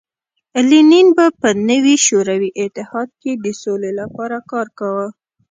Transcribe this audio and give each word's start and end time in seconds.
لینین 0.69 1.07
به 1.17 1.25
په 1.39 1.49
نوي 1.69 1.95
شوروي 2.05 2.49
اتحاد 2.63 3.09
کې 3.21 3.31
د 3.35 3.45
سولې 3.61 3.91
لپاره 3.99 4.37
کار 4.51 4.67
کاوه 4.79 5.07